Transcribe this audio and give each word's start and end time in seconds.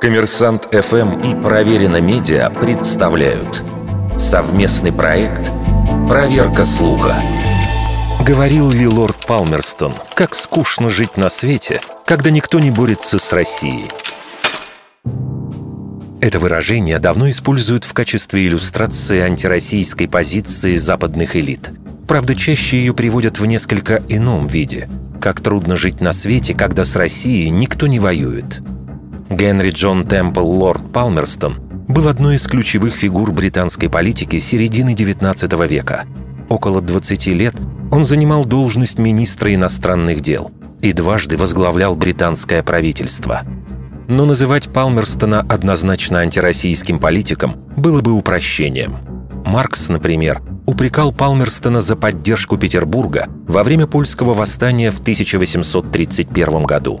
Коммерсант 0.00 0.68
ФМ 0.72 1.20
и 1.20 1.34
Проверено 1.34 2.00
Медиа 2.00 2.50
представляют 2.50 3.62
совместный 4.18 4.92
проект 4.92 5.50
«Проверка 6.08 6.64
слуха». 6.64 7.16
Говорил 8.24 8.70
ли 8.70 8.86
лорд 8.86 9.26
Палмерстон, 9.26 9.94
как 10.14 10.34
скучно 10.34 10.90
жить 10.90 11.16
на 11.16 11.30
свете, 11.30 11.80
когда 12.06 12.30
никто 12.30 12.58
не 12.58 12.70
борется 12.70 13.18
с 13.18 13.32
Россией? 13.32 13.88
Это 16.20 16.38
выражение 16.38 16.98
давно 16.98 17.30
используют 17.30 17.84
в 17.84 17.92
качестве 17.92 18.46
иллюстрации 18.46 19.20
антироссийской 19.20 20.08
позиции 20.08 20.74
западных 20.74 21.36
элит. 21.36 21.70
Правда, 22.08 22.34
чаще 22.34 22.78
ее 22.78 22.94
приводят 22.94 23.38
в 23.38 23.46
несколько 23.46 24.02
ином 24.08 24.46
виде. 24.46 24.88
Как 25.20 25.40
трудно 25.40 25.76
жить 25.76 26.00
на 26.00 26.12
свете, 26.12 26.54
когда 26.54 26.84
с 26.84 26.96
Россией 26.96 27.50
никто 27.50 27.86
не 27.86 27.98
воюет. 27.98 28.62
Генри 29.28 29.70
Джон 29.70 30.06
Темпл 30.06 30.46
Лорд 30.46 30.92
Палмерстон 30.92 31.56
был 31.88 32.06
одной 32.06 32.36
из 32.36 32.46
ключевых 32.46 32.94
фигур 32.94 33.32
британской 33.32 33.90
политики 33.90 34.38
середины 34.38 34.94
XIX 34.94 35.66
века. 35.66 36.04
Около 36.48 36.80
20 36.80 37.26
лет 37.28 37.54
он 37.90 38.04
занимал 38.04 38.44
должность 38.44 38.98
министра 38.98 39.52
иностранных 39.52 40.20
дел 40.20 40.52
и 40.80 40.92
дважды 40.92 41.36
возглавлял 41.36 41.96
британское 41.96 42.62
правительство. 42.62 43.42
Но 44.06 44.26
называть 44.26 44.68
Палмерстона 44.68 45.40
однозначно 45.40 46.20
антироссийским 46.20 47.00
политиком 47.00 47.56
было 47.76 48.02
бы 48.02 48.12
упрощением. 48.12 48.98
Маркс, 49.44 49.88
например, 49.88 50.40
упрекал 50.66 51.12
Палмерстона 51.12 51.80
за 51.80 51.96
поддержку 51.96 52.56
Петербурга 52.56 53.28
во 53.48 53.64
время 53.64 53.88
польского 53.88 54.34
восстания 54.34 54.92
в 54.92 55.00
1831 55.00 56.62
году. 56.62 57.00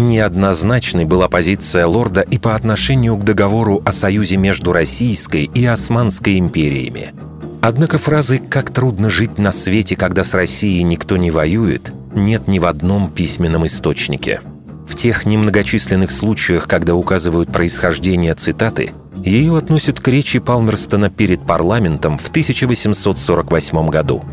Неоднозначной 0.00 1.04
была 1.04 1.28
позиция 1.28 1.86
лорда 1.86 2.22
и 2.22 2.38
по 2.38 2.54
отношению 2.54 3.18
к 3.18 3.24
договору 3.24 3.82
о 3.84 3.92
союзе 3.92 4.38
между 4.38 4.72
Российской 4.72 5.44
и 5.44 5.66
Османской 5.66 6.38
империями. 6.38 7.12
Однако 7.60 7.98
фразы 7.98 8.38
«как 8.38 8.70
трудно 8.70 9.10
жить 9.10 9.36
на 9.36 9.52
свете, 9.52 9.96
когда 9.96 10.24
с 10.24 10.32
Россией 10.32 10.82
никто 10.84 11.18
не 11.18 11.30
воюет» 11.30 11.92
нет 12.14 12.48
ни 12.48 12.58
в 12.58 12.64
одном 12.64 13.10
письменном 13.10 13.66
источнике. 13.66 14.40
В 14.88 14.96
тех 14.96 15.26
немногочисленных 15.26 16.10
случаях, 16.10 16.66
когда 16.66 16.94
указывают 16.94 17.52
происхождение 17.52 18.34
цитаты, 18.34 18.92
ее 19.24 19.56
относят 19.56 20.00
к 20.00 20.08
речи 20.08 20.38
Палмерстона 20.38 21.10
перед 21.10 21.46
парламентом 21.46 22.18
в 22.18 22.28
1848 22.30 23.88
году. 23.88 24.24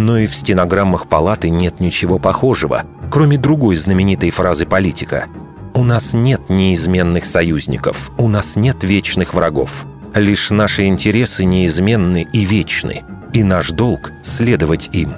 Но 0.00 0.16
и 0.16 0.26
в 0.26 0.34
стенограммах 0.34 1.08
палаты 1.08 1.50
нет 1.50 1.78
ничего 1.78 2.18
похожего, 2.18 2.84
кроме 3.10 3.36
другой 3.36 3.76
знаменитой 3.76 4.30
фразы 4.30 4.64
политика 4.64 5.26
«У 5.74 5.84
нас 5.84 6.14
нет 6.14 6.40
неизменных 6.48 7.26
союзников, 7.26 8.10
у 8.16 8.26
нас 8.26 8.56
нет 8.56 8.82
вечных 8.82 9.34
врагов. 9.34 9.84
Лишь 10.14 10.48
наши 10.48 10.86
интересы 10.86 11.44
неизменны 11.44 12.26
и 12.32 12.46
вечны, 12.46 13.02
и 13.34 13.44
наш 13.44 13.72
долг— 13.72 14.12
следовать 14.22 14.88
им». 14.94 15.12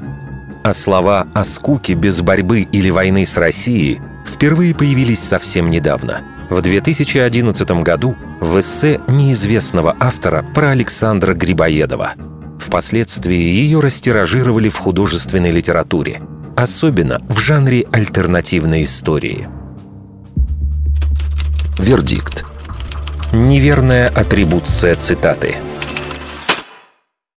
А 0.65 0.75
слова 0.75 1.29
о 1.33 1.45
скуке 1.45 1.95
без 1.95 2.21
борьбы 2.21 2.63
или 2.63 2.91
войны 2.91 3.25
с 3.25 3.37
Россией 3.37 4.01
впервые 4.27 4.75
появились 4.75 5.23
совсем 5.23 5.71
недавно. 5.71 6.23
В 6.51 6.61
2011 6.61 7.85
году 7.85 8.17
в 8.41 8.59
эссе 8.59 9.01
неизвестного 9.07 9.97
автора 10.01 10.45
про 10.55 10.71
Александра 10.71 11.35
Грибоедова. 11.35 12.15
Впоследствии 12.65 13.35
ее 13.35 13.81
растиражировали 13.81 14.69
в 14.69 14.79
художественной 14.79 15.51
литературе, 15.51 16.23
особенно 16.57 17.21
в 17.29 17.41
жанре 17.41 17.87
альтернативной 17.91 18.85
истории. 18.85 19.49
Вердикт. 21.79 22.45
Неверная 23.33 24.07
атрибуция 24.09 24.95
цитаты– 24.95 25.57